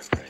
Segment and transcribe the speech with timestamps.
[0.00, 0.27] Thanks.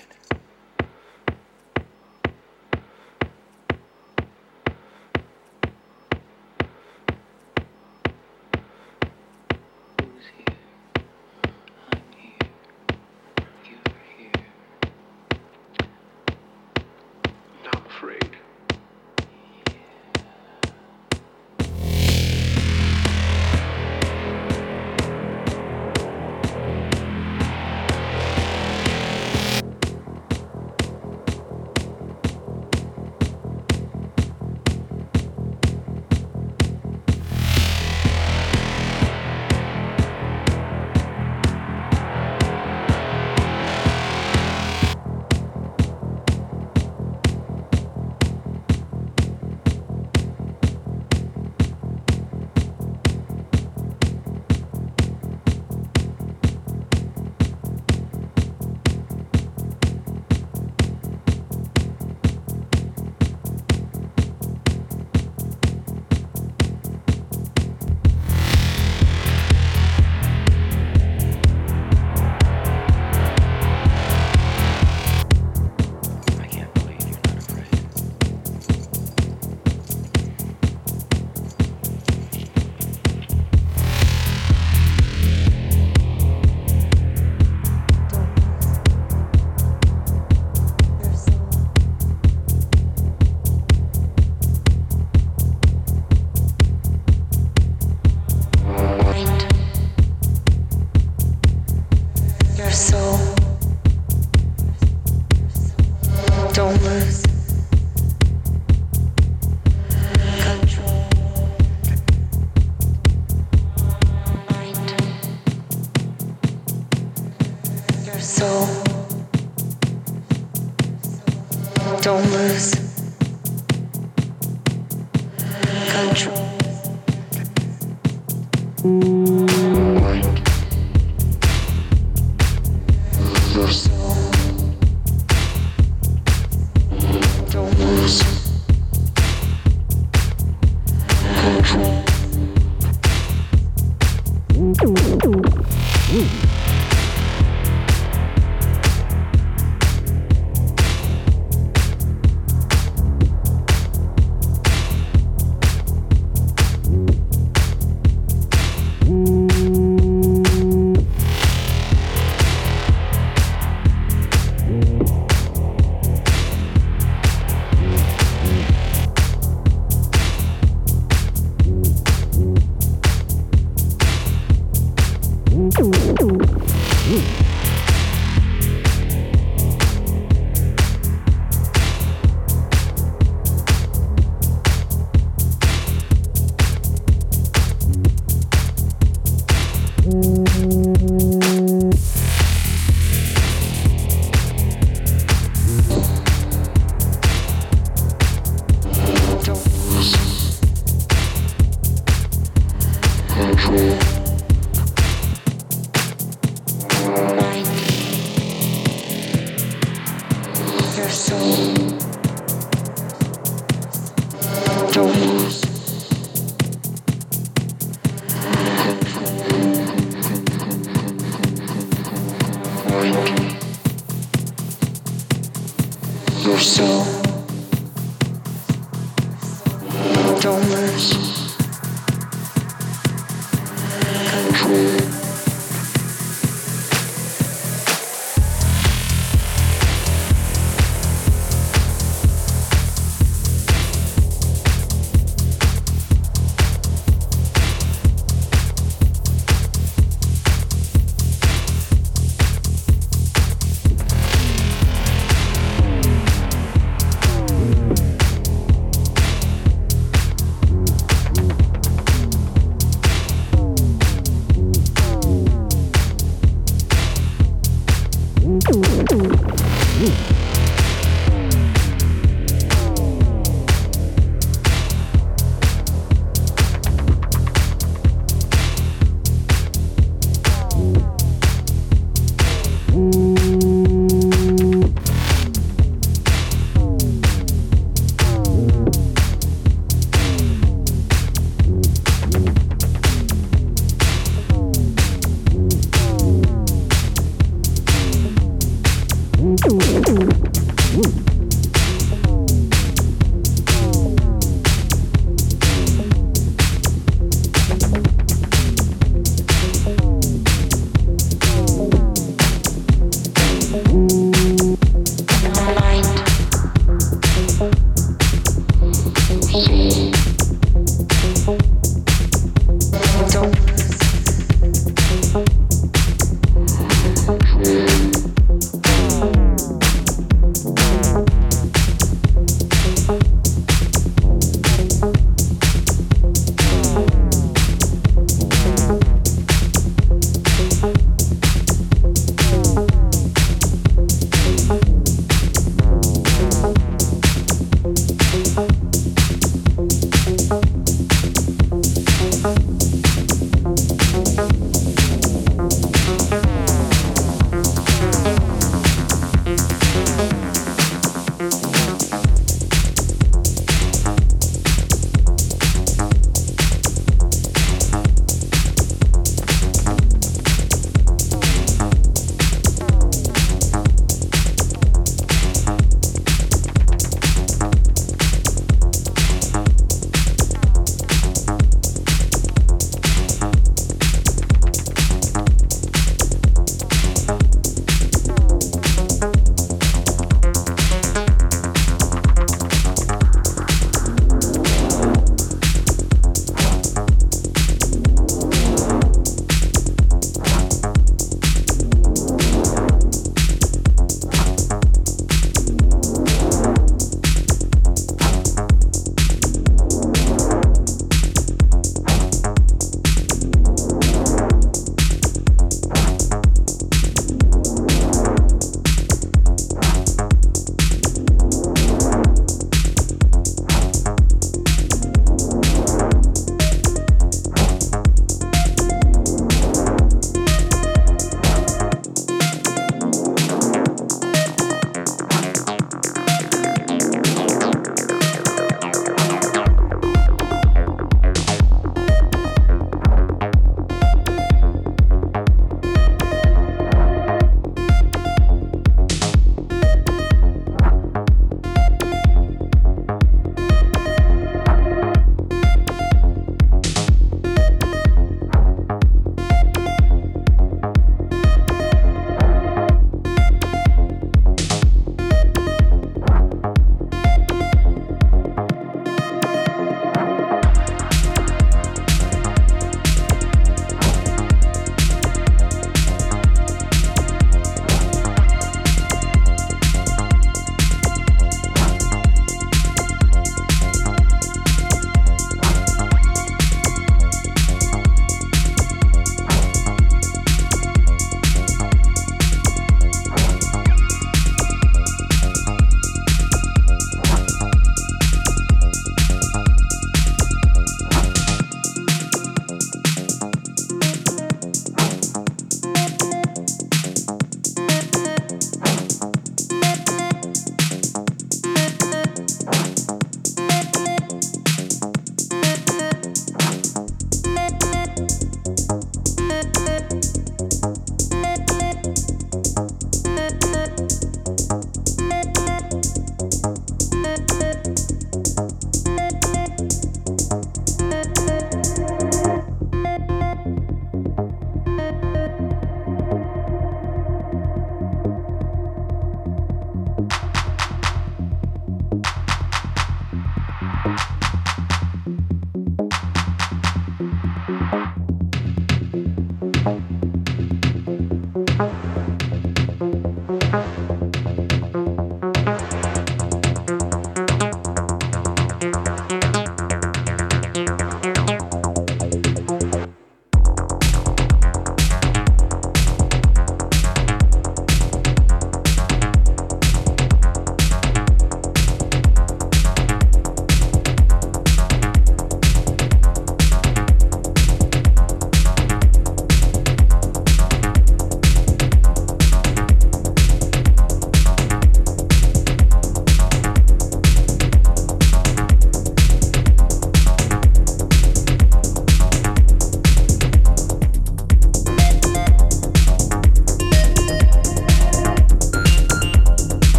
[102.79, 103.38] soul.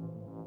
[0.00, 0.37] Thank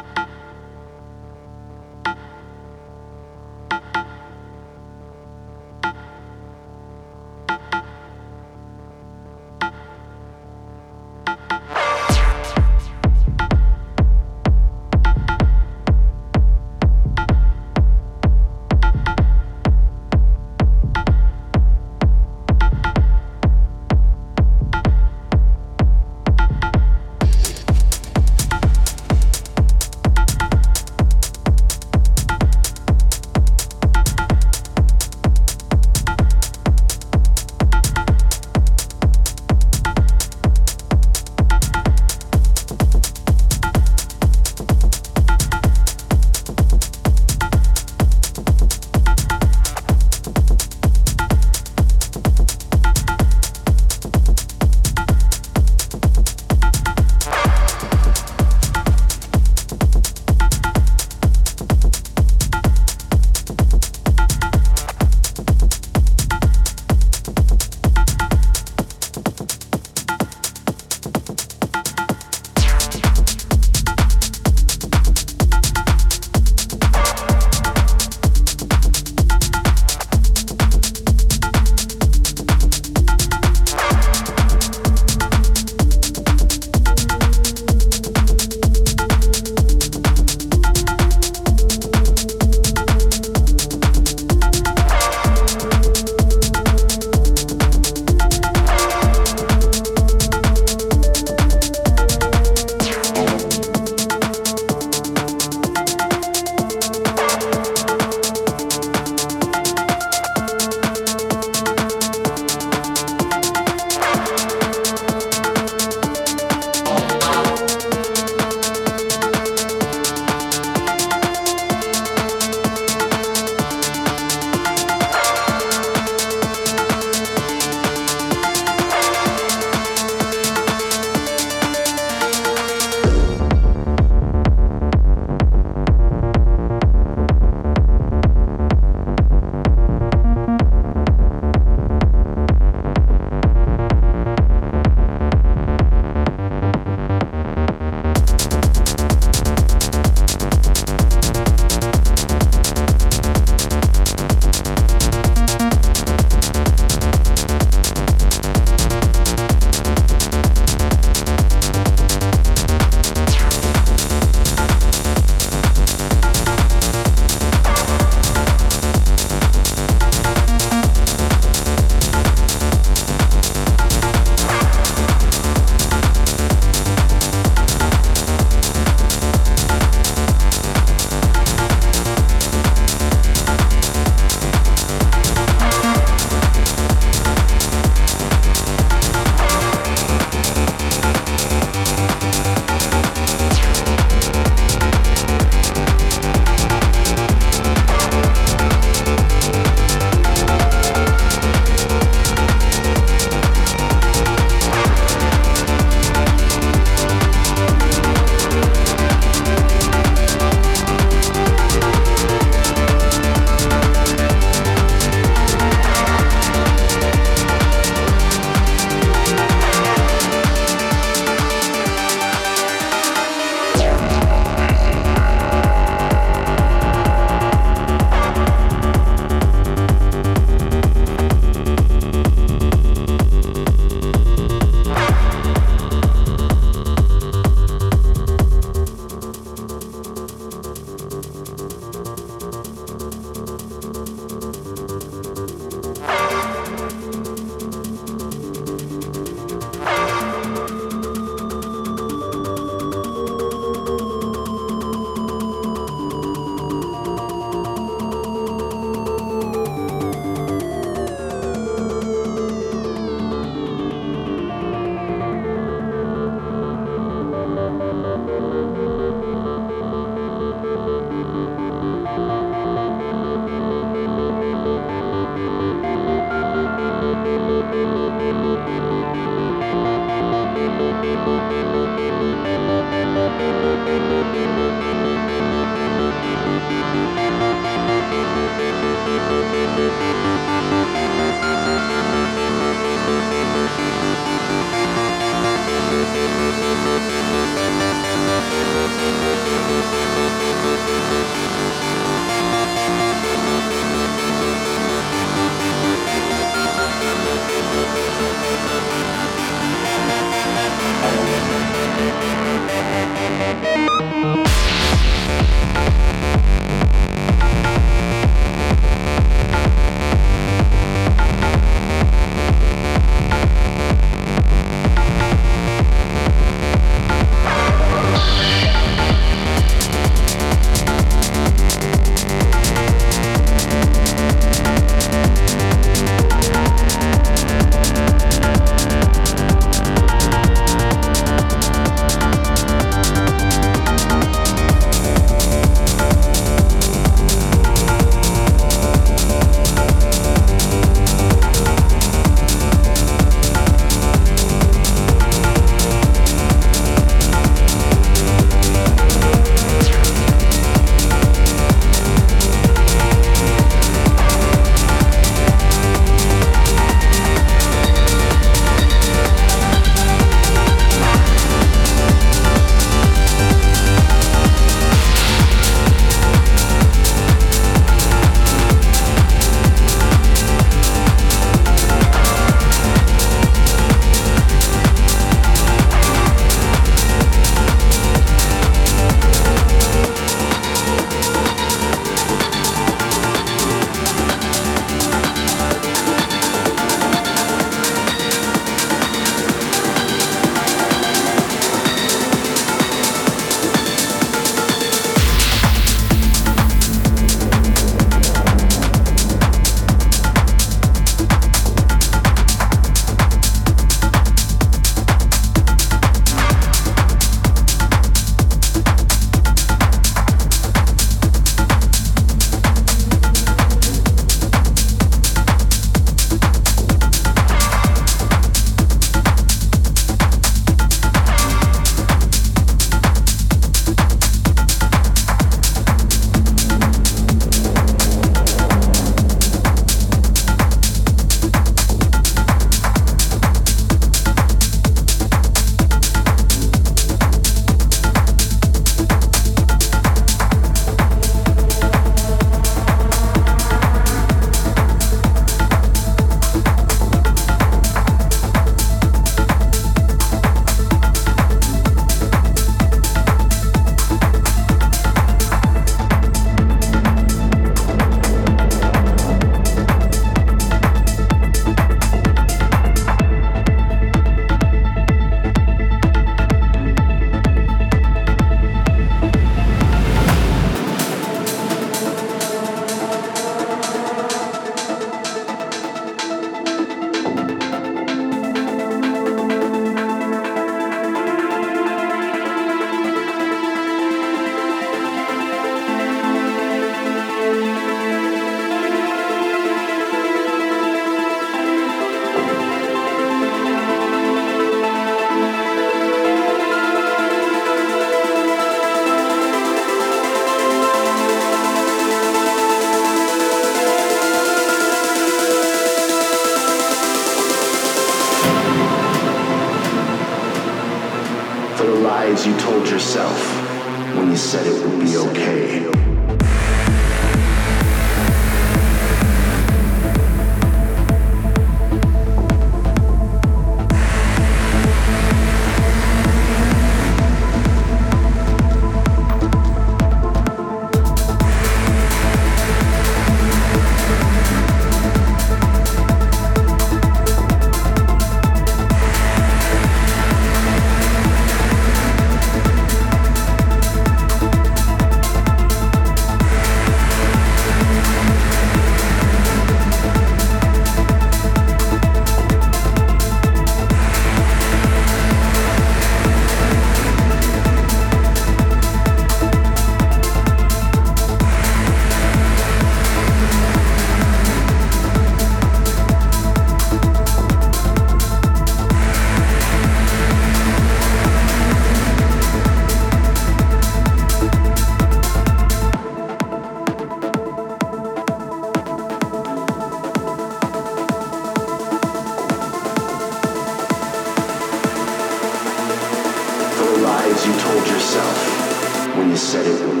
[599.51, 600.00] Said it.